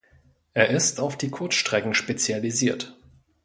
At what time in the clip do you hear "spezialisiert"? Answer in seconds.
1.93-2.97